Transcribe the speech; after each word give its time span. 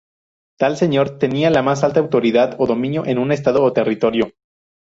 Tal 0.57 0.77
señor 0.77 1.19
tenía 1.19 1.51
la 1.51 1.61
más 1.61 1.83
alta 1.83 1.99
autoridad 1.99 2.55
o 2.57 2.65
dominio 2.65 3.05
en 3.05 3.19
un 3.19 3.31
estado 3.31 3.63
o 3.63 3.71
territorio. 3.71 4.31